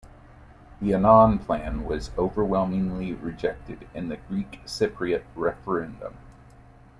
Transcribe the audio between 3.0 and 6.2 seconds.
rejected in the Greek-Cypriot referendum.